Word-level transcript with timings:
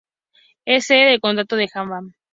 Es 0.65 0.87
sede 0.87 1.11
del 1.11 1.19
condado 1.21 1.55
de 1.57 1.67
Graham. 1.67 2.15